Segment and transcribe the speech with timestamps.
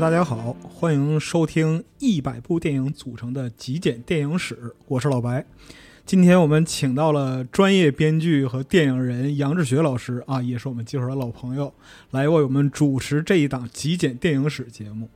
[0.00, 5.46] 大家好，欢迎收听一百部电影组成的极简电影史，我是老白。
[6.04, 11.72] 今天我们请到了专业编剧和电影人杨志学老师啊，也是我们介绍的老朋友，
[12.10, 15.08] 来为我们主持这一档极简电影史节目。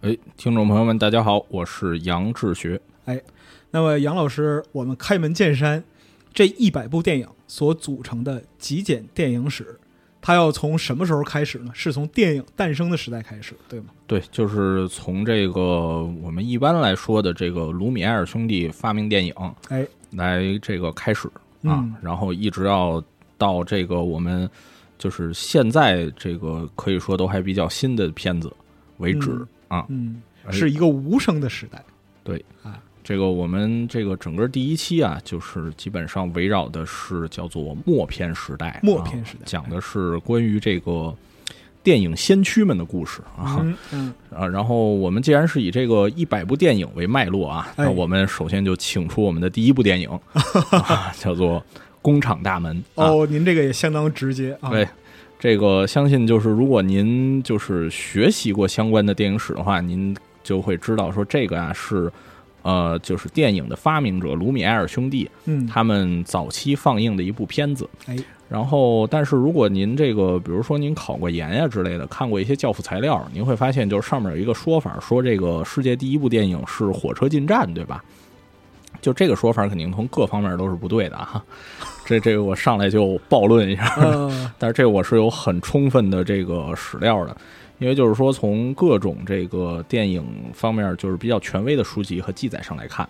[0.00, 2.80] 哎，听众朋友们，大家好，我是杨志学。
[3.04, 3.22] 哎，
[3.70, 5.84] 那么杨老师，我们开门见山，
[6.34, 9.78] 这一百部电影所组成的极简电影史，
[10.20, 11.70] 它要从什么时候开始呢？
[11.74, 13.86] 是从电影诞生的时代开始，对吗？
[14.06, 19.34] 对，就是从这个我们一般来说的这个卢米埃尔兄弟发明电影，
[19.68, 21.28] 哎，来这个开始
[21.62, 23.02] 啊，嗯然后一直要
[23.38, 24.48] 到这个我们
[24.98, 28.52] 就是现在这个可以说都还比较新的片子
[28.98, 29.86] 为止、啊。
[29.88, 31.82] 嗯，哎是一个无声的时代。
[32.22, 41.12] 对啊，这个我们这个整个第一期啊，就是基本上围绕的是叫做默片时代，默片时代啊讲的是关于这个
[41.82, 43.58] 电影先驱们的故事啊。
[43.60, 50.08] 嗯嗯，啊，然后我们既然是以这个一百部电影为脉络啊，哎那我们首先就请出我们的第一部电影，
[50.70, 51.58] 啊、叫做
[52.02, 53.08] 《工厂大门》啊。
[53.08, 54.68] 哦，您这个也相当直接啊。
[54.70, 54.86] 对，
[55.38, 62.12] 这个相信就是如果您就是学习过相关的电影史的话，您就会知道说这个啊是。
[62.62, 67.88] 呃，就是电影的发明者卢米埃尔兄弟嗯，他们早期放映的一部片子。
[68.06, 68.16] 哎，
[68.48, 78.04] 然后，但是如果您这个，比如说您考过研呀之类的，看过一些教辅材料，您会发现，就是上面有一个说法，说这个世界第一部电影是《火车进站》，对吧？
[79.00, 81.42] 就这个说法，肯定从各方面都是不对的哈。
[82.04, 87.34] 这这个我上来就暴论一下，呃， 但是这我是有很充分的这个史料的，
[87.80, 93.08] 因为就是说从各种这个电影方面，就是比较权威的书籍和记载上来看，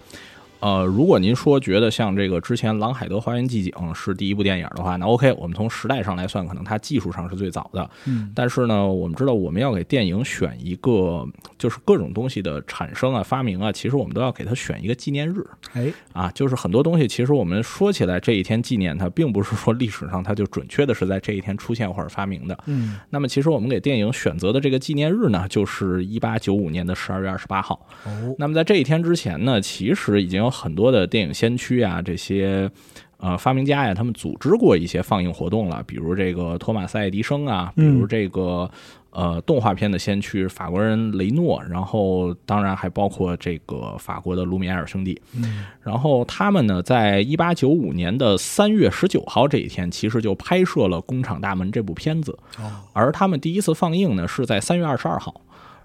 [0.60, 7.91] 呃，如果您说觉得像这个之前《朗海德花园寂景》是第一部电影的话，那 OK，我们从时代上来算，可能它技术上是最早的。
[8.06, 11.26] 嗯，但是呢，我们知道我们要给电影选一个，
[11.59, 15.44] 就是各种东西的产生啊、发明啊，其实我们都要给它选一个纪念日。
[15.72, 22.59] 哎，啊，就是很多东西，其实我们说起来这一天纪念它，并不是说历史上它就准确的是在这一天出现或者发明的。
[22.66, 27.87] 嗯，那么，其实我们给电影选择的这个纪念日呢，就是一八九五年的十二月二十八号。
[28.04, 32.71] 哦，那么在这一天之前呢，其实已经有很多的电影先驱啊，这些
[33.19, 38.71] 呃发明家呀，他们组织过一些放映活动了，比如这个托马斯·爱迪生啊，比如这个。
[39.12, 55.41] 呃，动画片的先驱法国人雷诺，然后当然还包括这个法国的卢米埃尔兄弟，嗯，然后他们呢，在一八九五年的三月十九号这一天，其实就拍摄了《工厂大门》这部片子，哦，而他们第一次放映呢是在三月二十二号。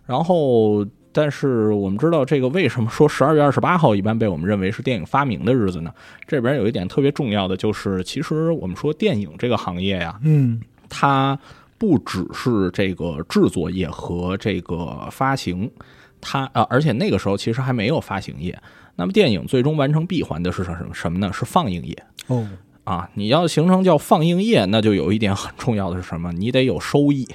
[0.06, 5.94] 然后，但是我们知道这个为什么说十二月二十八号一般被我们认为是电影发明的日子呢？
[6.28, 10.60] 这边有一点特别重要的，就是其实我们说电影这个行业呀，嗯，
[10.90, 11.40] 它
[11.78, 15.72] 不只是这个制作业和这个发行，
[16.20, 18.60] 它啊，而且那个时候其实还没有发行业。
[18.98, 21.32] 那么电影最终完成闭环的是什么什么呢？
[21.32, 22.46] 是放映业哦，
[22.84, 23.10] 啊！
[23.14, 26.32] 你要形成叫放映业，那就有一点很重要的是什么？
[26.34, 27.28] 你得有收益，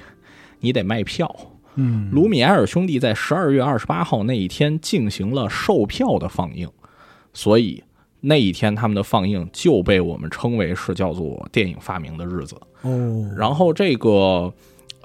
[0.61, 1.35] 你得卖票。
[1.81, 6.69] 嗯，卢米埃尔兄弟在十二月二十八号那一天进行了售票的放映，
[7.33, 7.83] 所以
[8.21, 12.55] 那一天他们的放映就被我们称为是叫做电影发明的日子。
[12.83, 14.53] 哦，然后这个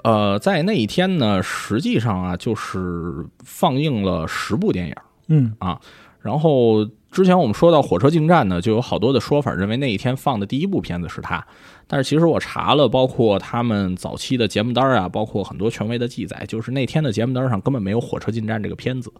[0.02, 4.94] 呃，在那一天呢，实际上啊，就是放映了十部电影。
[5.28, 5.80] 嗯啊，
[6.20, 11.44] 然后之前我们说到《火车进站》呢，就有好多的说法，认为那一天放的第一部片子是他。
[11.86, 19.12] 但是其实我查了，包括他们早期的节目单啊，包括很多权威的记载，就是那天的节目单上根本没有《火车进站》这个片子。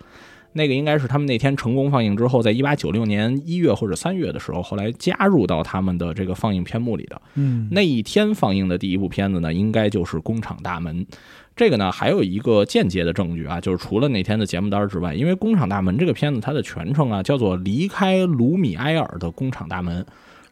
[0.52, 7.20] 那个应该是他们那天成功放映之后，在一八九六年一月或者三月的时候，后来加入到他们的这个放映片目里的。
[7.34, 11.04] 嗯，那一天放映的第一部片子呢，应该就是《工厂大门》。
[11.56, 20.02] 这个呢，还有一个间接的证据啊，就是除了那天的节目单之外，因为《工厂大门》这个片子它的全称啊叫做《离开卢米埃尔的工厂大门》，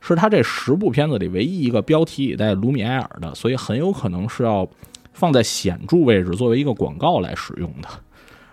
[0.01, 4.67] 是他这十部片子里唯一一个标题也带卢米埃尔的，所以很有可能是要
[5.13, 7.89] 放在显著位置作为一个广告来使用的。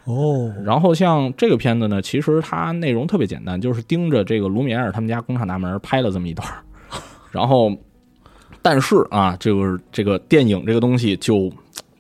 [0.04, 6.46] 哦，然后像这个片子呢，其实它内容特别简单，就是盯着这个卢米埃尔他们家工厂大门拍了这么一段，
[7.32, 7.72] 然后，
[8.62, 11.50] 但是啊，就是这个电影这个东西就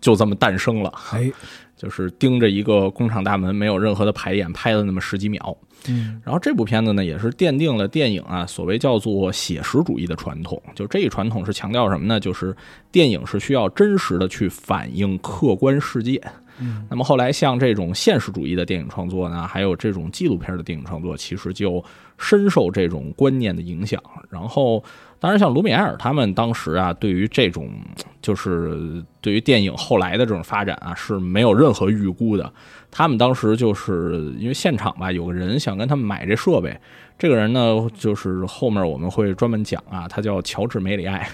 [0.02, 1.32] 就这么诞生了，哎，
[1.78, 5.56] 就是盯着一个工厂大门，没有任何的排演，拍了那么十几秒。
[5.88, 10.62] 嗯，然后这部片子呢，也是奠定了电影啊所谓叫做写实主义的传统。
[10.76, 12.20] 就这一传统是强调什么呢？
[12.20, 12.56] 就是
[12.92, 16.22] 电影是需要真实的去反映客观世界。
[16.60, 21.84] 嗯那么后来像这种现实主义的电影创作呢，还有这种纪录片的电影创作，其实就
[22.20, 24.00] 深受这种观念的影响。
[24.30, 24.84] 然后，
[25.22, 27.70] 当然像卢米埃尔他们当时啊，对于这种
[28.24, 32.52] 就是对于电影后来的这种发展啊，是没有任何预估的。
[32.90, 36.76] 他们当时就是因为现场吧，有个人想跟他们买这设备，
[37.20, 41.30] 这个人呢，就是后面我们会专门讲啊，他叫乔治梅里埃。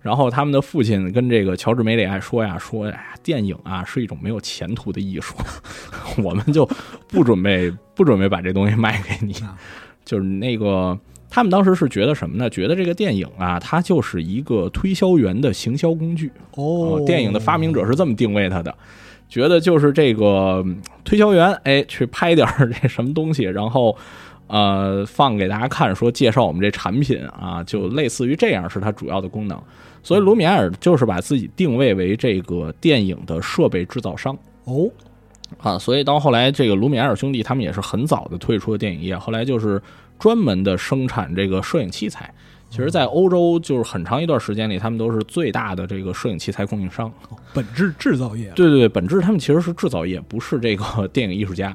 [0.00, 5.36] 然后他们的父亲跟这个乔治梅里埃说呀，说哎呀，电影啊是一种没有前途的艺术，
[6.22, 6.68] 我们就
[7.06, 9.56] 不准备不准备把这东西卖给你啊。
[10.04, 10.98] 就是那个
[11.30, 12.48] 他们当时是觉得什么呢？
[12.48, 16.32] 觉得这个电影啊，它就是一个推销员的行销工具。
[16.54, 18.74] 哦，电影的发明者是这么定位它的，
[19.28, 23.96] 觉得就是这个嗯推销员，哎，去拍点儿这什么东西，然后
[24.46, 29.60] 呃放给大家看，说介绍我们这产品啊，就类似于这样是它主要的功能。
[30.02, 34.34] 所以卢米埃尔就是把自己定位为这个电影的设备制造商。
[34.64, 34.88] 哦，
[35.58, 39.82] 啊，所以到后来，这个卢米埃尔兄弟他们也是很早的退出了电影业，后来就是
[40.18, 42.32] 专门的生产这个摄影器材。
[42.70, 47.10] 其实，在欧洲就是很长一段时间里，他们都是最大的这个摄影器材供应商。
[47.54, 51.74] 本质制造业，对对对，本质他们其实是制造业，不是这个 电影艺术家。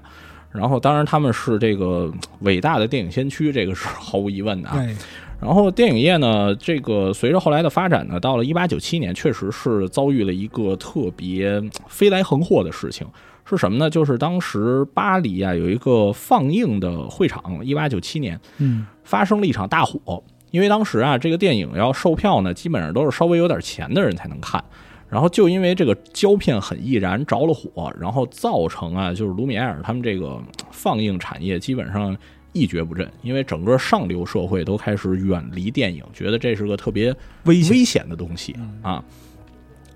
[0.52, 4.76] 然后，当然他们是这个伟大的电影先驱，这个是毫无疑问的啊。
[4.78, 4.96] 哎，
[5.42, 13.08] 然后电影业呢，这个随着后来的发展呢，到了一八九七年，确实是遭遇了一个特别飞来横祸的事情。
[13.46, 13.90] 是什么呢？
[13.90, 20.24] 就是当时巴黎啊有一个放映的会场，一八九七年嗯，发生了一场大火。
[20.52, 24.64] 因为当时啊，这个电影要售票呢，基本上都是稍微有点钱的人才能看。
[25.10, 30.42] 然后就因为这个胶片很易燃，着了火，然后造成啊，就是卢米埃尔他们这个
[30.72, 32.16] 放映产业基本上
[32.52, 39.04] 一蹶不振，因为整个上流社会都开始远离电影，觉得这是个特别危险，危险的东西啊。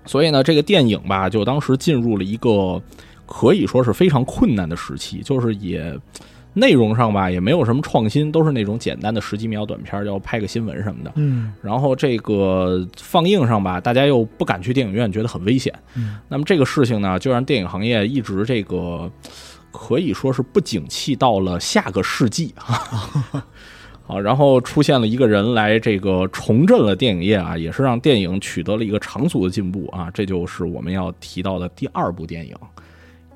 [0.04, 2.80] 所以呢，这个电影吧，就当时进入了一个
[3.28, 5.94] 可以说是非常困难的时期，就是也
[6.54, 11.12] 内容上吧也没有什么创新，都是那种简单的十几秒短片，要拍个新闻什么的。
[11.16, 15.72] 嗯然后这个放映上吧，大家又不敢去电影院，觉得很危险。
[15.94, 19.08] 嗯，那么这个事情呢，就让电影行业一直这个
[19.70, 23.44] 可以说是不景气到了下个世纪啊。
[24.02, 30.10] 好，然后出现了一个人来这个重振了电影业啊，也是让电影取得了一个长足的进步啊。
[30.14, 32.56] 这就是我们要提到的第二部电影。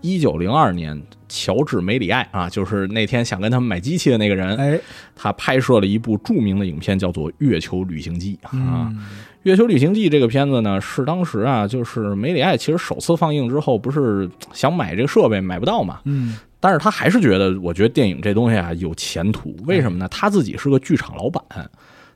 [0.03, 4.79] 一九零二年，乔治梅里爱啊，就是那天想跟他们买机器的那个人，哎，
[5.17, 8.51] 他拍摄了一部著名的影片，叫做《月球旅行记》啊。
[8.53, 8.99] 嗯，
[9.45, 19.57] 《月球旅行记》这个片子呢，是当时啊，就是梅里爱其实首次放映之后，不是想买这个设备买不到嘛，嗯，但是他还是觉得，我觉得电影这东西啊有前途。
[19.65, 20.09] 为什么呢？
[20.09, 21.43] 他自己是个剧场老板，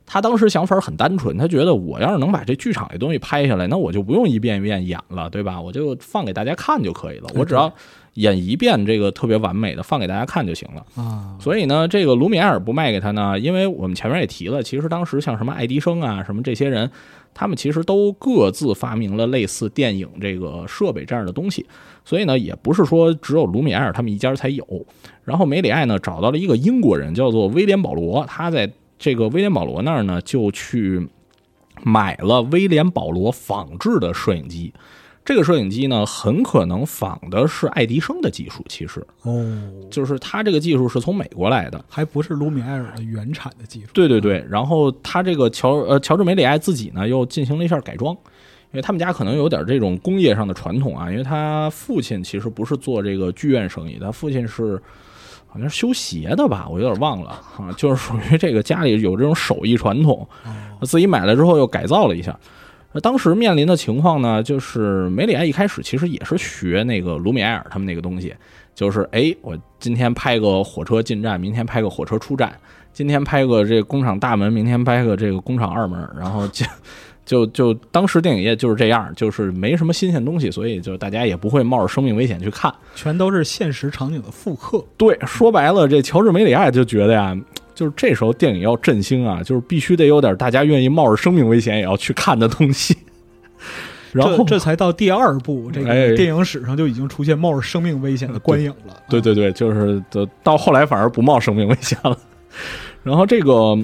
[0.09, 5.61] 他当时想法很单纯，他觉得我要是能把这剧场这东西拍下来，那我就不用一遍一遍演了，对吧？
[5.61, 7.71] 我就放给大家看就可以了，我只要
[8.13, 10.85] 演一遍这个特别完美的放给大家看就行了。
[10.95, 16.89] 啊，所以呢，这个卢米埃尔不卖给他呢，因为我们前面也提了，其实当时像什么爱迪生啊，什么这些人，
[17.33, 21.65] 他们其实都各自发明了类似电影这个设备这样的东西，
[22.05, 24.65] 所以呢，也不是说只有卢米埃尔他们一家才有。
[25.25, 31.07] 然后梅里爱呢找到了一个英国人，叫做威廉保罗，他在这个威廉保罗那儿呢就去
[31.83, 34.73] 买了威廉保罗仿制的摄影机。
[35.23, 41.83] 这个摄影机呢，很可能仿的是爱迪生的技术，其实哦，就是他这个技术是从美国来的。
[41.89, 48.13] 还不是卢米埃尔的原产的技术，对对对，然后他这个乔呃乔治梅里埃自己呢又进行了一下改装，
[48.71, 54.81] 因为他们家可能有点这种工业上的传统啊，因为他父亲其实不是做这个剧院生意，他父亲是
[55.47, 60.27] 好像是修鞋的吧，我有点忘了啊，就是属于这个家里有这种手艺传统，
[60.81, 62.37] 自己买了之后又改造了一下。
[63.01, 68.33] 当时面临的情况呢，就是梅里埃一开始其实也是学那个卢米埃尔他们那个东西，
[68.73, 72.55] 就是哎，我今天拍个火车进站，明天拍个火车出站，
[72.93, 76.65] 今天拍个这个工厂大门，明天拍个这个工厂二门，然后就
[77.27, 82.73] 就就当时电影业就是这样，就是没什么新鲜东西，所以就大家也不会冒着生命危险去看。
[82.95, 84.83] 全都是现实场景的复刻。
[84.95, 87.37] 对，说白了，这乔治梅里爱就觉得呀，
[87.75, 92.97] 就是这时候电影要振兴啊，就是必须得有点大家愿意冒着生命危险也要去看的东西。
[94.13, 98.93] 然后这这才到第二部，这哎个电影史上就已经出现冒着生命危险的观影了。
[98.93, 102.17] 啊，对对对，就是到到后来反而不冒生命危险了。
[103.03, 103.77] 然后这个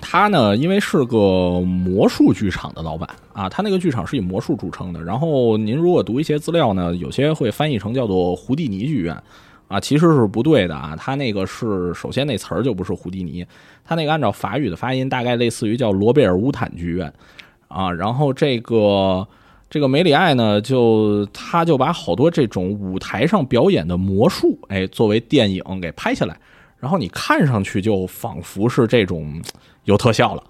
[0.00, 5.02] 他呢，因为是个魔术剧场的老板啊，他那个剧场是以魔术著称的。
[5.02, 9.16] 然后您如果读一些资料呢，有些会翻译成叫做胡蒂尼剧院
[9.68, 10.96] 啊，其实是不对的啊。
[10.96, 13.44] 他那个是首先那词儿就不是胡迪尼，
[13.84, 17.12] 他那个按照法语的发音大概类似于叫罗贝尔乌坦剧院
[17.68, 17.90] 啊。
[17.90, 19.26] 然后这个。
[19.70, 26.34] 这个梅里爱呢，就他就把好多这种舞台上表演的魔术，哎，作为电影给拍下来，
[26.78, 29.42] 然后你看上去就仿佛是这种
[29.84, 30.42] 有特效了。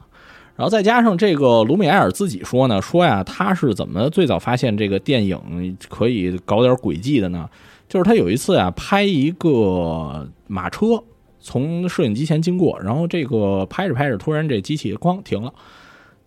[0.56, 7.48] 然后再加上这个卢米埃尔自己说呢，说呀，他是怎么最早发现这个电影可以搞点诡计的呢？
[7.88, 11.02] 就是他有一次啊，拍一个马车
[11.38, 15.54] 从摄影机前经过，然后这个拍着拍着，突然这机器哐停了，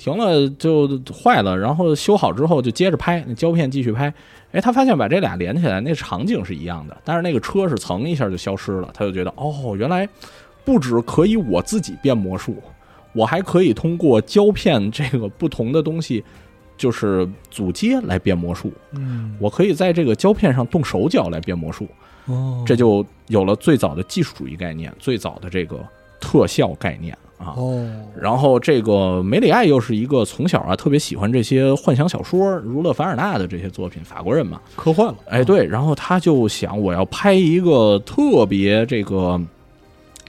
[0.01, 4.11] 停了就坏了，然后修好之后就接着拍，那胶片继续拍。
[4.51, 10.09] 哎，他发现把这俩连起来，那场景是一样的，但是那个车是蹭一下就消失了，他就觉得哦，原来
[10.65, 12.57] 不止可以我自己变魔术。
[13.13, 16.23] 我还可以通过胶片这个不同的东西，
[16.75, 18.73] 就是组接来变魔术。
[18.93, 21.87] 嗯，我可以在这个胶片上动手脚来变魔术。
[22.25, 25.77] 哦，这就有了最早的技术主义概念，最早的这个
[26.19, 27.53] 特效概念啊。
[27.57, 27.85] 哦，
[28.19, 35.15] 然后这个梅里爱又是一个从小啊特别喜欢这些幻想小说、儒勒·凡尔纳的这些作品，法国人嘛，科幻了。
[35.27, 39.41] 哎，对，然后他就想我要拍一个特别这个，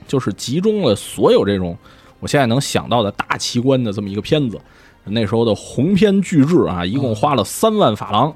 [0.07, 1.77] 就是集中了所有这种。
[2.19, 4.57] 我现在能想到的大奇观的这么一个片子，
[5.03, 8.33] 那时候的鸿篇巨制啊，一共花了三万法郎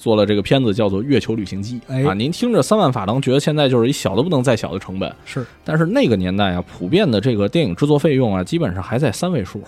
[0.00, 1.78] 做了这个片子，叫做《月球旅行记》
[2.08, 2.14] 啊。
[2.14, 5.44] 您听着三万法郎，觉得现在就是一小的不能再小的成本，是。
[5.62, 9.62] 但是那个年代啊，普遍的这个电影制作费用啊，基本上还在三位数，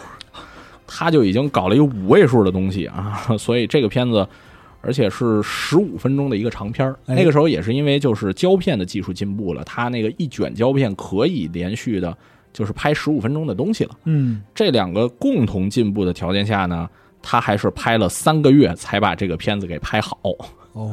[0.87, 3.23] 他就已经搞了一个五位数的东西啊。
[3.39, 4.27] 所以这个片子，
[4.81, 12.17] 而且是十五分钟的一个长片那个时候也是因为就是胶片的技术进步了，它那个一卷胶片可以连续的。
[12.55, 16.87] 就是拍十五分钟的东西了，嗯，这两个共同进步的条件下呢，
[17.23, 20.19] 他还是拍了三个月才把这个片子给拍好。
[20.73, 20.91] 哦，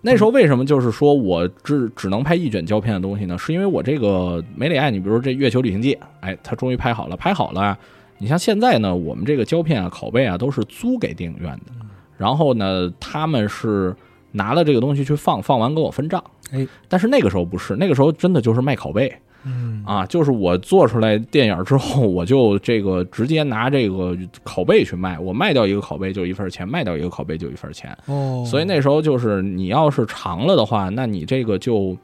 [0.00, 3.36] 那时候为什么就是说我只只能拍一卷胶片的东西呢？
[3.36, 7.76] 是因为我这个梅里爱，你比如这《月球旅行记》，哎，他终于拍好了，拍好了。
[8.18, 11.72] 你像现在呢，我们这个胶片啊、拷贝啊，都是租给电影院的，
[12.16, 13.94] 然后呢，他们是
[14.30, 16.22] 拿了这个东西去放，放完跟我分账。
[16.52, 19.12] 哎，但是那个时候不是，那个时候真的就是卖拷贝。
[19.44, 27.96] 嗯啊，就是我做出来电影之后，我就这个直接拿这个拷贝去卖，我卖掉一个拷贝就一份钱，卖掉一个拷贝就一份钱。
[28.06, 31.96] 哦，所以那时候就是你要是长了的话，那你这个就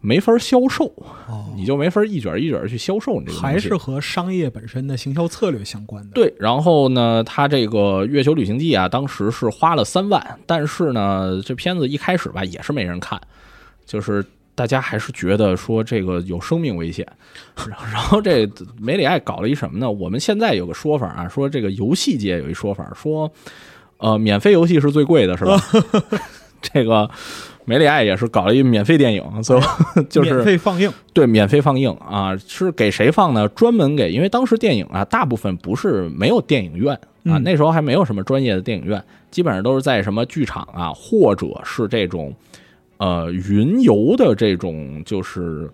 [0.00, 0.84] 没法销售，
[1.26, 3.38] 哦，你就没法一卷一卷去销售你这个。
[3.38, 6.10] 还是和商业本身的行销策略相关的。
[6.12, 13.18] 对，然后呢，他这个《月球旅行记》啊，当时是花了三万，但是呢，这片子一开始吧也是没人看，
[13.86, 14.22] 就是。
[14.58, 17.06] 大家还是觉得说这个有生命危险，
[17.92, 18.44] 然后这
[18.80, 19.88] 梅里爱搞了一什么呢？
[19.88, 23.30] 我们现在有个说法啊，说这个游戏界有一说法，说
[23.98, 25.56] 呃，免费游戏是最贵的，是吧？
[26.60, 27.08] 这个
[27.66, 33.46] 梅里爱也是搞了一免费电影，最后 就是免费放映，对，免费放映啊，是给谁放呢？
[33.50, 36.92] 专门给，因为当时电影啊，大部分不是没有电影院
[37.26, 39.00] 啊，那时候还没有什么专业的电影院，
[39.30, 42.34] 基本上都是在什么剧场啊，或者是这种。
[42.98, 45.70] 呃，云游的这种就是，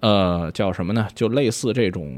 [0.00, 1.08] 呃，叫什么呢？
[1.14, 2.10] 就类似这种，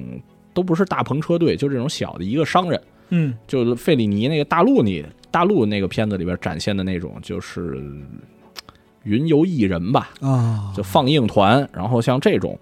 [0.53, 7.83] 都不是大篷车队，就这种小的一个商人，嗯，就是费里尼那个大陆里大陆那个片子里边展现的那种，就是
[9.05, 12.59] 云游艺人吧，啊，就放映团，然后像这种。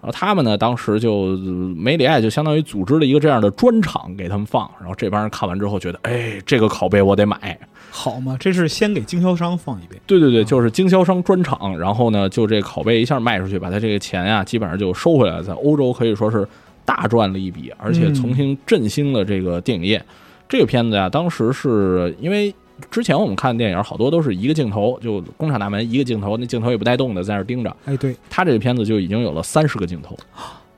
[0.00, 1.36] 然后他们呢，当时就
[1.76, 7.58] 梅里爱就相当于组织了一个这样的专场给他们放，然后这帮人看完之后觉得，哎，这个拷贝我得买，
[7.90, 16.46] 好嘛，这是先给经销商放一遍，对对对，就是经销商专场，然后呢，就这拷贝一下卖出去，把他这个钱呀，基本上就收回来，在欧洲可以说是
[16.84, 20.04] 大赚了一笔，而且重新振兴了这个电影业。
[20.48, 22.54] 这个片子呀，当时是因为。
[22.90, 27.74] 之前我们看的电影好多都是一个镜头，就工厂大门一个镜头，那镜头也不带动的，在那盯着。
[27.86, 30.16] 哎，对他这个片子就已经有了三十个镜头，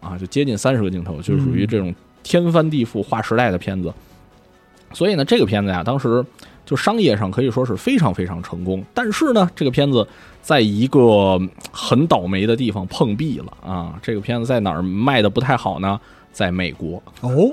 [0.01, 3.93] 啊，就接近三十个镜头，就属于这种天翻地覆、划时代的片子。
[4.93, 6.25] 所以呢，这个片子呀，当时
[6.65, 8.85] 就商业上可以说是非常非常成功。
[8.95, 10.07] 但是呢，这个片子
[10.41, 11.39] 在一个
[11.73, 13.99] 很倒霉的地方碰壁了啊！
[14.03, 16.01] 这个片子在哪儿卖的不太好呢？
[16.33, 17.03] 在美国。
[17.21, 17.51] 哦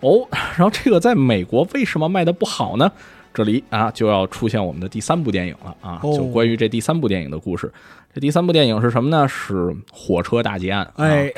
[0.00, 2.92] 哦，然后这个在美国为什么卖的不好呢？
[3.36, 6.00] 这里啊，就要出现我们的第三部电影了啊！
[6.02, 7.70] 就关于这第三部电影的故事。
[8.16, 9.28] 这第三部电影是什么呢？
[9.28, 10.90] 是火车大劫案。
[10.96, 11.30] 哎，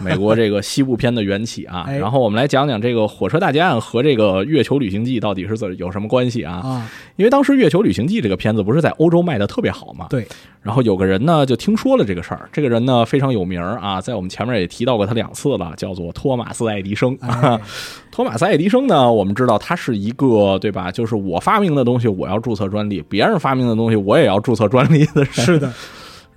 [0.00, 1.84] 美国这个西部片的缘起啊。
[1.98, 6.60] 然后我们来讲讲这个火车大劫案和这个月球旅行记到底是怎有什么关系啊？
[6.62, 10.06] 啊，因为当时月球旅行记这个片子不是在欧洲卖的特别好嘛？
[10.08, 10.24] 对。
[10.62, 17.18] 然后有个人呢就听说了这个事儿，这个人呢非常有名啊，在我们前面也提到过他两次了，叫做托马斯爱迪生。
[18.12, 20.92] 托马斯爱迪生呢，我们知道他是一个对吧？
[20.92, 25.32] 就是我发明的东西我要注册专利，别人发明的东西我也要注册专利的人。
[25.32, 25.72] 是的。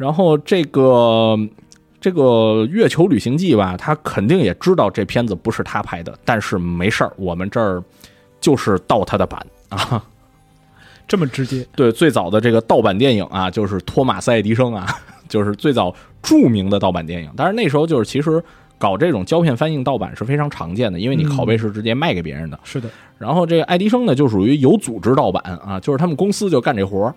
[0.03, 1.39] 然后这个
[2.01, 7.81] 这个月球旅行记吧，他肯定也知道这片子不是他拍的，但是没事儿，我们这儿
[8.41, 10.03] 就是盗他的版啊。
[11.07, 11.65] 这么直接。
[11.74, 14.86] 对，最早的这个盗版电影啊，就是托马斯·爱迪生啊，
[15.29, 17.31] 就是最早著名的盗版电影。
[17.38, 18.43] 但是那时候就是其实
[18.77, 22.60] 搞这种胶片翻印盗版是非常常见的，因为你拷贝是直接卖给别人的。
[22.65, 27.15] 是的，然后这个爱迪生呢，就属于有组织盗版啊，就是他们公司就干这活儿。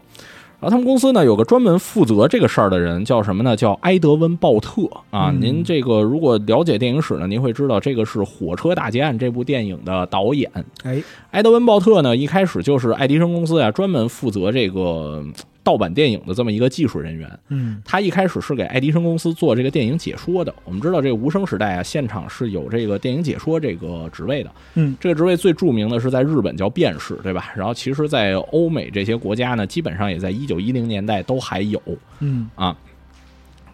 [0.69, 3.57] 他们公司呢有个专门负责这个事儿的人，叫什么呢？
[3.57, 5.31] 叫埃德温·鲍特啊。
[5.31, 10.51] 嗯您这个如果了解电影史呢，您会知道这个是《火车大劫案》这部电影的导演。
[10.83, 15.33] 哎，埃德温·鲍特呢，一开始就是爱迪生公司啊，专门负责这个嗯
[15.67, 17.29] 盗版电影的这么一个技术人员。
[17.49, 20.55] 嗯他一开始是给爱迪生公司做这个电影解说的。
[20.65, 24.51] 我们知道，这个无声时代啊，现场是有这个电影解说这个职位的。
[24.75, 27.53] 嗯，这个职位最著名的是在日本叫辩士，对吧？
[27.57, 31.83] 然后其实，在欧美这些国家呢，基本上也在一九一零年代都还有
[32.21, 32.77] 嗯啊。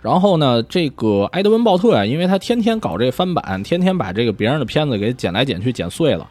[0.01, 6.29] 然后呢，这个埃德温·鲍特啊，因为他天天搞这翻版，天天把这个别人的片子给剪来剪去、剪碎了，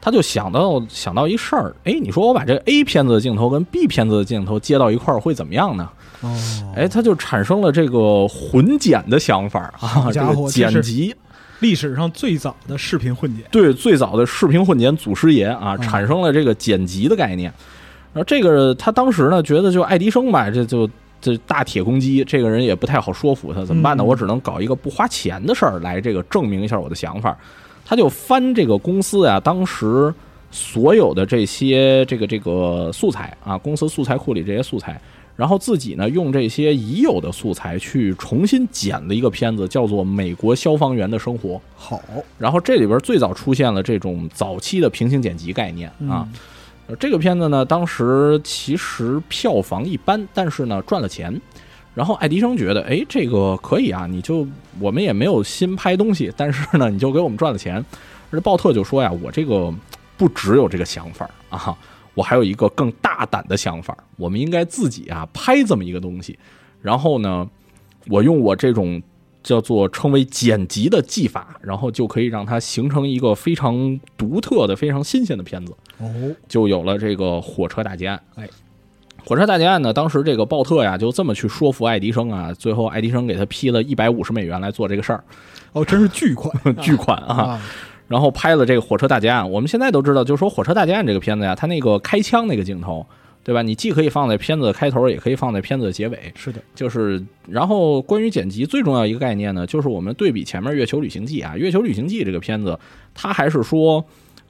[0.00, 5.88] 他就想到想到一事儿，哎，你说我把这个 A 片子的镜头跟 B 片子的镜头接到一块儿会怎么样呢？
[6.22, 6.36] 哦，
[6.74, 11.14] 哎，他就产生了这个混剪的想法啊，这个剪辑，
[11.60, 13.44] 历史上最早的视频混剪。
[13.50, 17.52] 对最早的视频混剪祖师爷啊，嗯产生了这个剪辑的概念。
[18.12, 20.88] 然后这个他当时呢，觉得就爱迪生吧，这就
[21.20, 24.02] 这大铁公鸡，这个人也不太好说服他，怎么办呢？
[24.02, 27.36] 嗯我只能搞一个不花钱的事儿来这个证明一下我的想法。
[27.90, 30.14] 他就翻这个公司啊，当时
[30.52, 35.00] 所有的这些这个这个素材啊，公司素材库里这些素材，
[35.34, 41.56] 然后自己呢用这些已有的素材去重新剪了一个片子，叫做《美国消防员的生活》。
[41.74, 42.00] 好
[42.38, 46.28] 然后这里边最早出现了这种早期的平行剪辑概念啊。，
[47.00, 51.40] 这个片子呢，当时其实票房一般，但是呢赚了钱。
[51.94, 54.46] 然后爱迪生觉得，哎，这个可以啊，你就
[54.78, 57.84] 我们也没有新拍东西，但是呢，你就给我们赚了钱。
[58.30, 59.74] 而鲍特就说呀，我这个
[60.16, 61.76] 不只有这个想法啊，
[62.14, 66.38] 我还有一个更大胆的想法，我们应该自己啊拍这么一个东西。
[66.80, 67.48] 然后呢，
[68.06, 69.02] 我用我这种
[69.42, 75.74] 叫做称为剪辑的技法，然后就可以让它形成一个非常独特的、非常新鲜的片子。
[75.98, 76.08] 哦，
[76.48, 78.22] 就有了这个火车大劫案。
[78.36, 78.48] 哎，
[79.24, 85.24] 火车大劫案呢，当时这个鲍特呀就这么去说服爱迪生啊，最后爱迪生给他批了一百五十美元来做这个事儿，
[85.72, 87.34] 哦，真是巨款 巨款啊。
[87.34, 87.62] 啊！
[88.08, 89.48] 然后拍了这个火车大劫案。
[89.48, 93.06] 我们现在都知道，就是说火车大劫案这个片子呀，它那个开枪那个镜头。
[93.42, 93.62] 对吧？
[93.62, 96.30] 你既可以放在片子的开头，也可以放在片子的结尾。
[96.36, 102.78] 是的，就是，然后关于剪辑最重要一个概念呢，就是我们对比前面《月球旅行记》啊，《月球旅行记》这个片子，
[103.14, 104.04] 它还是说，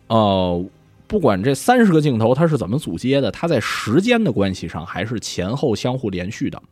[0.09, 0.65] 呃，
[1.11, 6.63] 不管这三十个镜头它是怎么组接的，它在时间的关系上还是前后相互连续的。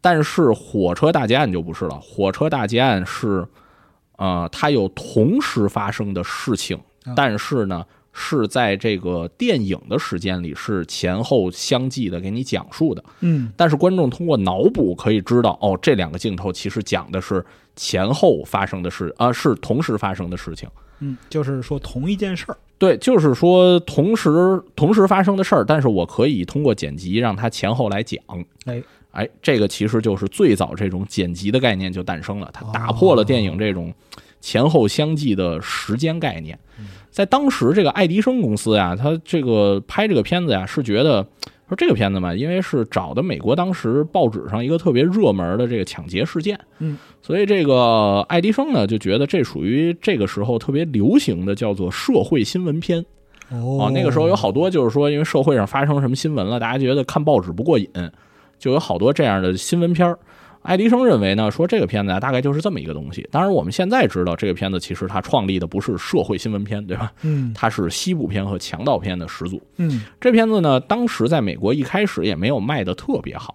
[0.00, 3.46] 但是火车大劫案就不是了，火车大劫案是，
[4.16, 7.84] 呃，它有同时发生的事情啊，但是呢。
[8.12, 17.42] 是在这个电影的时间里是前后相继的给你讲述的，嗯但是观众通过脑补可以知道，哦，这两个镜头其实讲的是
[17.76, 20.68] 前后发生的事啊，是同时发生的事情。
[20.98, 22.58] 嗯，就是说同一件事儿。
[22.80, 28.18] 对，就是说同时同时发生的事儿，但是我可以通过剪辑让它前后来讲。
[28.64, 33.92] 哎哎，这个其实就是最早这种剪辑的概念就诞生了，它打破了电影这种
[34.40, 36.58] 前后相继的时间概念。
[37.10, 41.26] 在当时，这个爱迪生公司呀，他这个拍这个片子呀，是觉得
[41.70, 53.06] 说这个片子嘛，因为是找的美国当时报纸上一个特别热门的这个抢劫事件，嗯，所以这个爱迪生呢就觉得这属于这个时候特别流行的叫做社会新闻片。
[53.50, 57.88] 哦啊，那个时候有好多就是说，因为社会上发生什么新闻了，大家觉得看报纸不过瘾，
[58.58, 60.18] 就有好多这样的新闻片儿。
[60.62, 63.26] 爱迪生认为呢，说这个片子啊，大概就是这么一个东西。
[63.30, 67.12] 当然，我们现在知道这个片子其实它创立的不是社会新闻片，对吧？
[67.22, 69.60] 嗯它是西部片和强盗片的始祖。
[69.78, 73.54] 嗯这片子呢，当时在美国一开始也没有卖的特别好，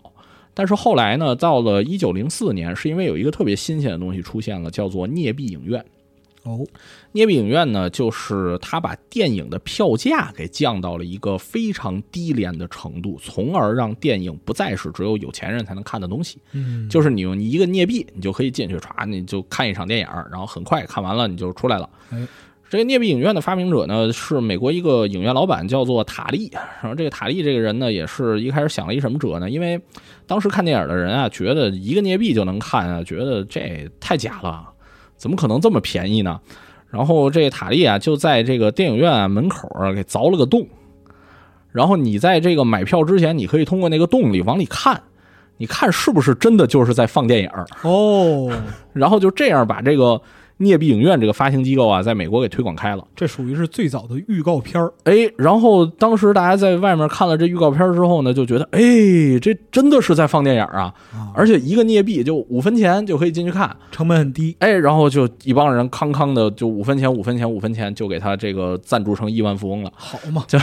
[0.53, 5.85] 但是后来呢，到了一九零四年，是因为有一个特别新鲜的东西出现了，叫做镍币影院。
[6.45, 6.65] 哦
[7.11, 16.37] 镍币影院呢，就是他把电影的票价给降到了一个非常低廉的程度，从而让电影不再是只有有钱人才能看的东西。
[16.53, 21.89] 嗯就是你用一个镍币，你就可以进去歘，你就看一场电影，然后很快看完了你就出来了。
[22.11, 22.25] 哎
[22.67, 26.49] 这个镍币影院的发明者呢，是美国一个影院老板，叫做塔利。
[26.81, 29.47] 然后这个塔利这个人呢，也是一开始想了一什么辙呢？
[29.47, 29.79] 因为
[30.25, 34.67] 当时看电影的人啊，觉得一个镍币就能看啊，觉得这太假了，
[35.17, 36.39] 怎么可能这么便宜呢？
[36.89, 40.65] 然后这塔利啊，就在这个电影院门口啊给凿了个洞，
[41.71, 45.01] 然后你在这个买票之前，你可以通过那个洞里往里看，
[45.57, 48.49] 你看是不是真的就是在放电影儿，哦
[48.93, 50.21] 然后就这样把这个
[50.57, 53.05] 镍币影院这个发行机构啊，在美国给推广开了。
[53.15, 54.93] 这属于是最早的预告片儿。
[55.03, 58.79] 哎，然后当时大家在外面看了这预告片之后呢，就觉得，哎，
[59.41, 60.93] 这真的是在放电影啊！
[61.11, 63.75] 啊，而且一个镍币就五分钱就可以进去看。
[63.91, 64.55] 成本很低。
[64.59, 70.57] 哎，然后就一帮人康康的就五分钱、五分钱、五分钱就给他这个赞助成亿万富翁了，好嘛，就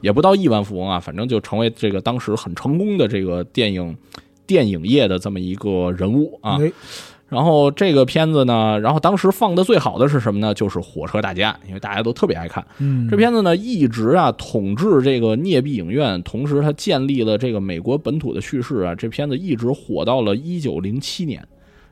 [0.00, 3.96] 也不到亿万富翁啊，反正就成为这个当时很成功的这个电影
[4.46, 6.58] 电影业的这么一个人物啊。
[7.30, 10.52] 哎，然后这个片子呢，然后当时放的最好的是什么呢？
[10.54, 12.66] 就是《火车大家》，因为大家都特别爱看。
[12.78, 18.94] 嗯，这片子呢，一直啊统治这个镍币影院，同时它建立了这个美国本土的叙事啊。
[18.94, 21.46] 这片子一直火到了一九零七年，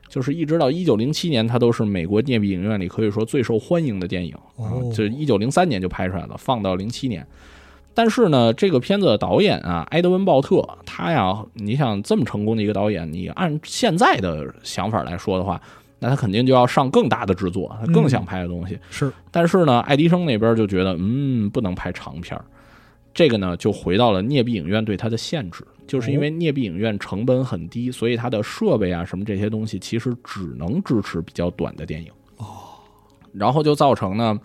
[0.09, 4.91] 就是一直到一九零七年，它都是美国镍币影院里可以说最受欢迎的电影啊哦。
[4.95, 7.25] 这一九零三年就拍出来了，放到零七年。
[7.97, 15.59] 但是呢，这个片子的导演啊，埃德温·鲍特，他呀，你想这么成功的一个导演，你按现在的想法来说的话，
[15.97, 18.77] 那他肯定就要上更大的制作，他更想拍的东西。
[18.91, 22.45] 是但是呢，爱迪生那边就觉得，嗯，不能拍长片儿。
[23.15, 32.11] 这个呢，就回到了镍币影院对它的限制，就是因为镍币影院成本很低，所以它的设备啊什么这些东西，其实只能支持比较短的电影。
[32.37, 32.45] 哦，
[33.33, 34.39] 然后就造成呢，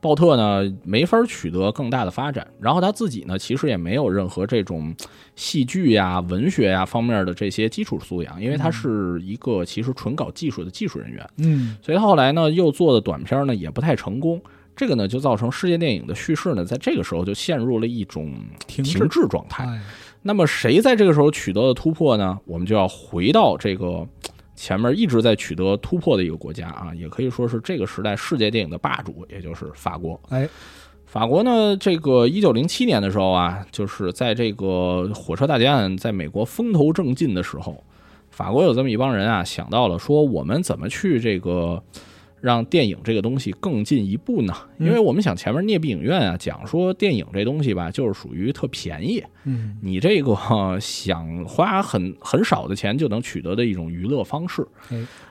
[0.00, 4.94] 鲍特呢没法取得更大的发展，然后他自己呢其实也没有任何这种
[5.34, 11.28] 戏剧呀、文学呀方面的这些基础素养，因为他是一个其实纯搞技术的技术人员。
[11.38, 14.40] 嗯，所以他后来呢，又做的短片呢也不太成功，
[14.76, 18.32] 这个呢就造成世界电影的叙事呢，在这个时候就陷入了一种
[18.66, 19.64] 停滞状态。
[19.64, 19.80] 哎，
[20.22, 22.38] 那么谁在这个时候取得了突破呢？
[22.44, 24.06] 我们就要回到这个
[24.58, 30.20] 前面一直在取得突破的一个国家啊，也可以说是这个时代世界电影的霸主，也就是法国。
[30.30, 30.48] 哎，
[31.06, 37.82] 法国呢，这个一九零七年的时候啊，就是在这个火车大劫案在美国风头正劲的时候，
[38.30, 41.80] 法国有这么一帮人啊，想到了说我们怎么去这个
[42.40, 44.54] 让电影这个东西更进一步呢？
[44.78, 54.66] 嗯因为我们想前面聂壁影院啊讲说电影这东西吧，就是属于特便宜，嗯，你这个呃想花很很少的钱就能取得的一种娱乐方式。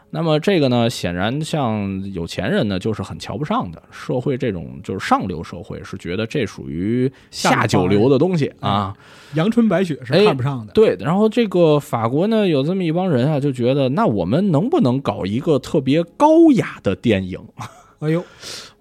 [0.08, 3.82] 哎，那么这个呢，显然像有钱人呢，就是很瞧不上的。
[3.91, 8.96] 社会这种就是上流社会是觉得这属于下九流的东西啊。
[9.34, 10.72] 阳春白雪是哎看不上的。
[10.74, 17.39] 对，然后这个法国呢，有这么一帮人啊，就觉得那我们能不能搞一个特别高雅的电影？
[18.00, 18.24] 哎呦，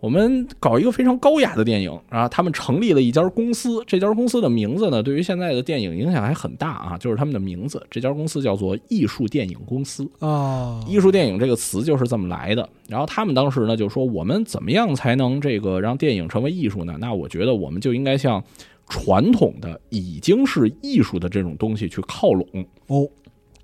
[0.07, 2.29] 我们搞一个非常高雅的电影啊！
[2.29, 7.85] 他们成立了一家公司，这家公司的名字呢，对于现在的电影影响还很大啊，就是他们的名字。
[7.90, 10.09] 这家公司叫做艺术电影公司。
[10.21, 12.69] 啊，艺术电影这个词就是这么来的。
[12.87, 16.97] 然后他们当时呢就说，我们怎么样才能这个让电影成为艺术呢？
[17.01, 18.40] 那我觉得我们就应该向
[18.88, 22.47] 传统的已经是艺术的这种东西去靠拢。
[22.87, 23.09] 哦，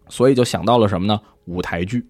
[0.09, 1.21] 所以就想到了什么呢？
[1.45, 2.05] 舞台剧。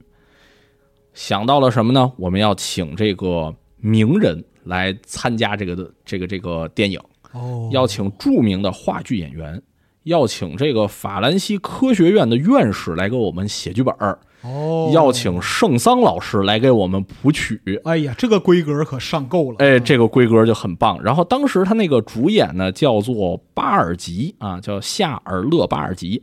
[1.12, 2.11] 想到了什么呢？
[2.16, 6.99] 我们要请这个名人来参加这个的这个这个电影，
[7.33, 9.61] 哦，要请著名的话剧演员，
[10.05, 17.61] 要请这个法兰西科学院的院士来给我们写剧本儿，哦，要请圣桑老师来给我们谱曲。
[17.85, 19.57] 哎呀，这个规格可上够了。
[19.59, 21.03] 哎，这个规格就很棒。
[21.03, 26.23] 然后当时他那个主演呢，叫做巴尔吉啊，叫夏尔勒巴尔吉。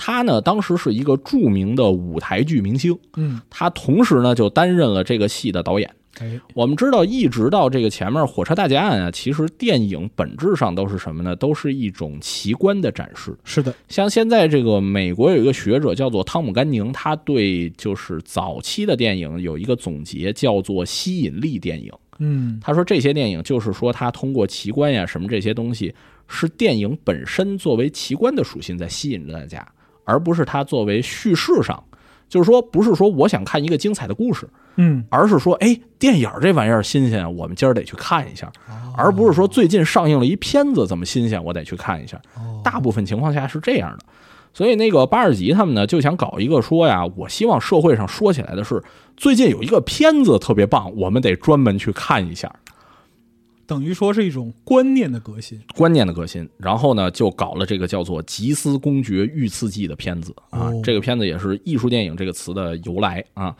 [0.00, 5.94] 他呢，当时是一个著名的舞台剧明星，嗯，他同时呢就担任了这个戏的导演。
[6.18, 11.36] 哎，我们知道，一直到这个前面火车大劫案啊，其实电影本质上都是什么呢？
[11.36, 13.36] 都是一种奇观的展示。
[13.44, 21.92] 是的，像现在这个美国有一个学者叫做汤姆·甘宁，他对就是早期的电影有一个总结，叫做吸引力电影。
[22.18, 25.94] 嗯，他说这些电影就是说，他通过奇观呀什么这些东西，
[26.26, 29.66] 是电影本身作为奇观的属性在吸引着大家，
[30.04, 31.82] 而不是它作为叙事上，
[32.28, 38.50] 就是说不是说我想看一个精彩的故事，嗯，而是说哎电影这玩意儿新鲜，我们今儿得去看一下，
[38.96, 42.16] 而不是说最近上映了一片子怎么新鲜，我得去看一下。
[42.36, 44.04] 哦，大部分情况下是这样的。
[44.52, 48.82] 所以那个巴尔吉他们呢，就想搞一个说呀，我希望社会上说起来的是，
[49.16, 52.52] 最近有一个片子特别棒，我们得专门去看一下。
[53.70, 55.56] 等于说是一种观念的革新。
[55.76, 60.80] 观念的革新，然后呢，就搞了这个叫做《吉斯公爵遇刺记》的片子啊哦。
[60.82, 63.54] 这个片子也是艺术电影这个词的由来啊。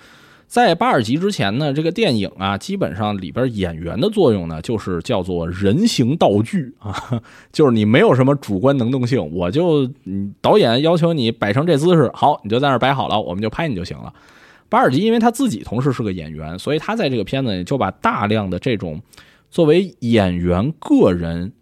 [0.49, 14.12] 在巴尔吉之前呢，这个电影啊，基本上里边演员的作用呢，就是叫做人形道具啊， 就是你没有什么主观能动性，我就嗯导演要求你摆成这姿势，好，你就在那儿摆好了，我们就拍你就行了。
[14.68, 19.01] 巴尔吉因为他自己同时是个演员，所以他在这个片子里就把大量的这种
[19.50, 21.52] 作为演员个人，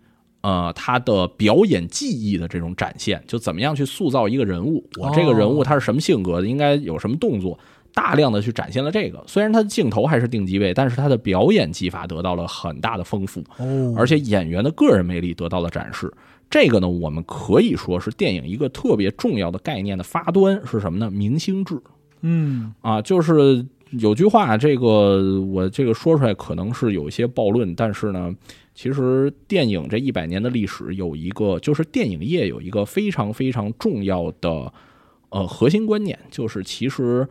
[0.43, 7.59] 呃，他的表演技艺的这种展现，就怎么样去塑造一个人物，我这个人物他是什么性格的，应该有什么动作，
[7.95, 9.25] 大量的去展现了这个。
[9.27, 16.13] 虽然他的镜头还是定机位，但是他的表演技法得到了很大的丰富，哦，而且演员的个人魅力得到了展示。
[16.51, 21.11] 这个呢，我们可以说是电影一个特别重要的概念的发端是什么呢？
[21.11, 21.79] 明星制
[22.21, 28.35] 嗯啊，就是有句话，这个我这个说出来可能是有一些暴论，但是呢，
[28.75, 34.73] 其实电影这一百年的历史有一个，就是电影业有一个非常非常重要的
[35.31, 37.27] 呃核心观念，就是其实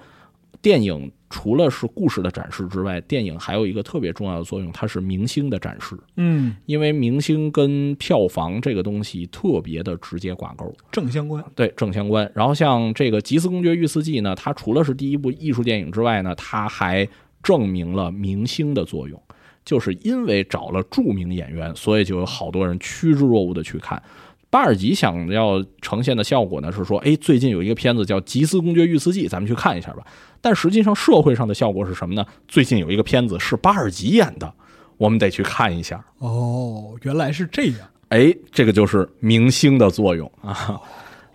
[0.62, 5.98] 电影除了是故事的展示之外，电影还有一个特别重要的作用，它是明星的展示。
[6.16, 11.44] 嗯，因为明星跟票房这个东西特别的直接挂钩，正相关。
[11.54, 12.32] 对正相关。
[12.34, 17.08] 然后像这个《吉斯公爵遇四季》呢，它除了是第一部艺术电影之外呢，它还
[17.44, 19.22] 证明了明星的作用，
[19.66, 24.02] 就是因为找了著名演员，所以就有好多人趋之若鹜的去看。
[24.50, 30.06] 巴尔吉想要呈现的效果呢，是说，哎，最近有一个片子叫《吉斯公爵遇刺记》，咱们去看一下吧。
[30.40, 32.26] 但实际上，社会上的效果是什么呢？
[32.48, 34.54] 最近有一个片子是巴尔吉演的，
[34.96, 36.04] 我们得去看一下。
[36.20, 37.80] 哦，原来是这样。
[38.10, 40.80] 哎，这个就是明星的作用啊。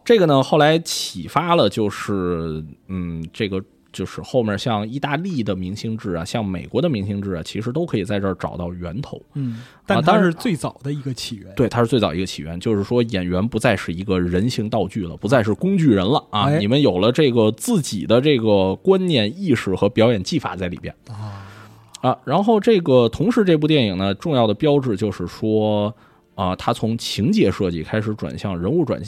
[0.04, 9.20] 这个呢，后来启发了，就是嗯，这个就是后面像意大利的明星制啊，像美国的明星制啊，其实都可以在这儿找到源头。
[9.34, 11.52] 嗯，但它是最早的一个起源。
[11.54, 16.44] 对，它是最早一个起源，就是说演员不再是一个人形道具了，不再是工具人了啊！
[16.48, 21.44] 哎你们有了这个自己的这个观念、意识和表演技法在里边啊，
[22.00, 22.18] 啊。
[22.24, 25.94] 然后这个同时，这部电影呢，重要的标志就是说
[26.34, 29.00] 啊，它从情节设计开始转向人物转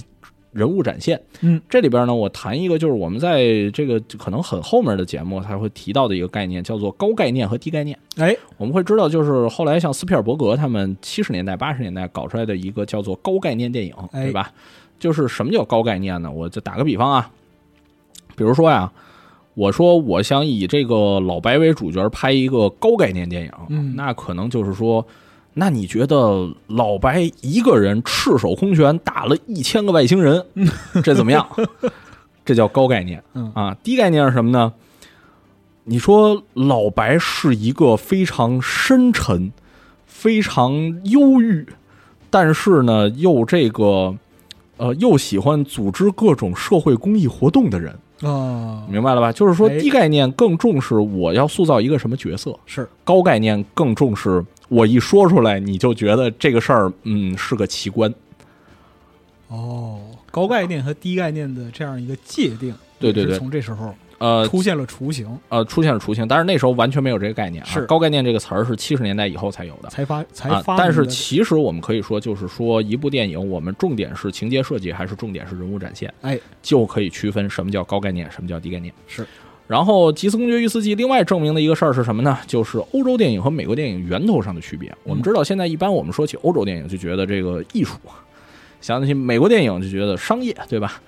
[0.55, 1.21] 人物展现。
[1.43, 7.99] 嗯，这里边呢，我谈一个，就是我们在这个可能很后面的节目才会提到的一个概念，叫做高概念和低概念。
[8.17, 14.51] 哎，我们会知道，就是后来像斯皮尔伯格他们七十年代、八十年代搞出来的一个叫做高概念电影，哎对吧？
[14.99, 16.31] 就是什么叫高概念呢？
[16.31, 17.31] 我就打个比方啊，
[18.37, 18.91] 比如说呀，
[19.55, 25.05] 我说我想以这个老白为主角拍一个高概念电影，嗯那可能就是说，
[25.55, 30.45] 那你觉得老白一个人赤手空拳打了一千个外星人，
[31.03, 31.47] 这怎么样？
[32.45, 33.23] 这叫高概念。
[33.35, 34.73] 嗯啊，低概念是什么呢？
[35.85, 39.53] 你说老白是一个非常深沉、
[40.07, 40.73] 非常
[41.05, 41.67] 忧郁，
[42.31, 44.15] 但是呢又这个
[44.79, 49.31] 呃又喜欢组织各种社会公益活动的人，啊，明白了吧？
[49.31, 58.13] 就是说哎低概念更重视我要塑造一个什么角色，是高概念更重视我一说出来你就觉得这个事儿嗯是个奇观。
[59.49, 60.01] 哦，
[60.31, 67.67] 高概念和低概念的这样一个界定，对对对从这时候呃出现了雏形，呃，出现了雏形，但是那时候完全没有这个概念啊。
[67.67, 69.89] 是高概念这个词儿是七十年代以后才有的。
[69.91, 78.93] 才发才啊发，明但是其实我们可以说，就是说一部电影，我们重点是情节设计，还是重点是人物展现，哎，就可以区分什么叫高概念，什么叫低概念。
[79.07, 79.25] 是。
[79.67, 82.39] 然后《吉斯公爵御四季》另外证明的一个事儿是什么呢？
[82.47, 84.95] 就是欧洲电影和美国电影源头上的区别。
[85.05, 87.95] 我们知道，现在一般我们说起欧洲电影，就觉得这个艺术；
[88.81, 91.01] 想起美国电影，就觉得商业，对吧？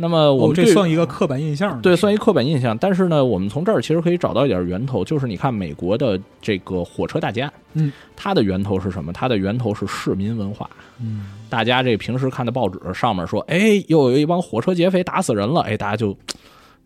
[0.00, 2.78] 那么我哦，们对这算一个刻板印象，对，算一刻板印象。
[2.78, 9.12] 但是呢，我们从这儿其实可以找到一点源头，就是你看美国的这个火车大劫案，嗯，它的源头是什么？
[9.12, 10.70] 它的源头是市民文化。
[11.00, 16.16] 嗯，大家这平时看的报纸上面说，哎，又有一帮火车劫匪打死人了，哎，大家就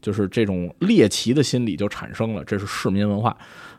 [0.02, 3.34] 就是这种猎奇的心理就产生了，这是市民文化。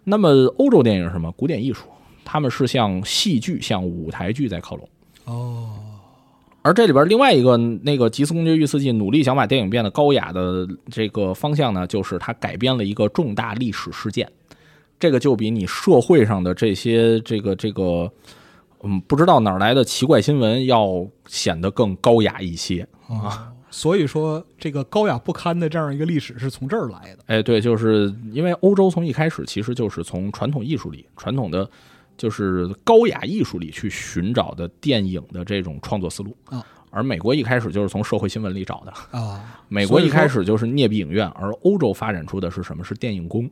[0.05, 1.31] 那么欧洲电影是什么？
[1.33, 1.85] 古典艺术，
[2.25, 4.89] 他们是向戏剧、向舞台剧在靠拢。
[5.25, 5.69] 哦，
[6.61, 14.29] 而这里边另外一个那个吉斯公爵御四季努力想把电影变得高雅的这个方向呢，就是他改编了一个重大历史事件，
[14.99, 18.11] 这个就比你社会上的这些这个这个
[18.81, 22.85] 嗯不知道哪儿来的奇怪新闻要显得更高雅一些。
[23.07, 31.67] 啊，所以说这个高雅不堪的这样一个历史是从这儿来的，哎，对，就是因为欧洲从一开始其实就是从传统艺术里、传统的
[32.15, 36.63] 就是高雅艺术里去寻找的电影的这种创作思路啊。
[36.91, 42.83] 而美国一开始就是从社会新闻里找的，啊，美国一开始就是镍币影院，而欧洲发展出的是什么？
[42.83, 43.49] 是电影宫。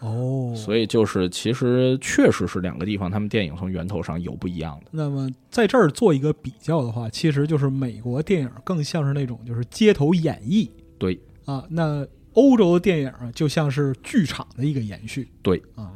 [0.00, 4.90] 说哦，所以就是其实确实是两个地方，他们电影从源头上有不一样的。
[4.90, 15.62] 那么在这儿做一个比较的话，其实就是美国电影更像是那种就是街头演绎对啊，那欧洲的电影啊就像是剧场的一个延续对。
[15.74, 15.90] 啊，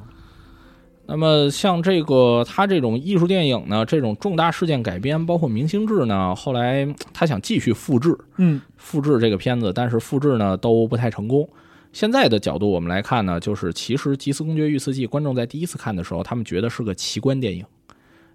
[1.07, 11.47] 那么像这个他这种艺术电影呢，这种重大事件改编，包括明星制呢，后来他想继续复制嗯复制这个片子，但是复制呢都不太成功。
[11.93, 17.65] 现在的角度我们来看呢，就是其实《吉斯公爵遇刺记》观众在第一次看的时候，他们觉得是个奇观电影，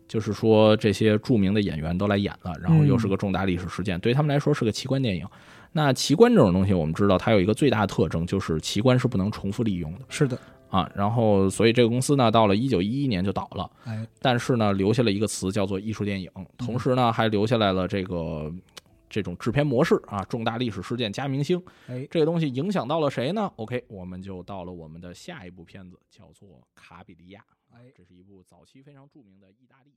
[0.08, 5.26] 就是说这些著名的演员都来演了，然后又是个重大历史事件，对他们来说是个奇观电影。
[5.72, 10.38] 那奇观这种东西，我们知道它有一个最大的特征，就是奇观是不能重复利用的是的，
[10.70, 10.89] 啊。
[10.94, 18.52] 然后，所以这个公司呢，到了一九一一年就倒了，哎，但是呢，留下了一个词叫做艺术电影，同时呢，还留下来了这个。
[19.15, 27.39] 这种制片模式啊，重大历史事件加明星，哎，这个东西影响到了谁呢？OK，我们就到了我们的下一部片子，叫做《卡比利亚》。
[27.73, 29.93] 哎，这是一部早期非常著名的意大利。